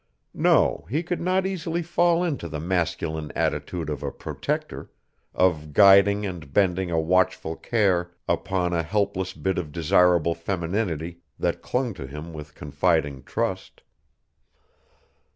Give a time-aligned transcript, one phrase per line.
[0.33, 4.89] No, he could not easily fall into the masculine attitude of a protector,
[5.35, 11.61] of guiding and bending a watchful care upon a helpless bit of desirable femininity that
[11.61, 13.83] clung to him with confiding trust.